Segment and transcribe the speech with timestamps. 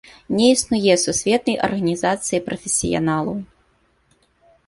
[0.35, 3.37] Не існуе сусветнай арганізацыі прафесіяналаў.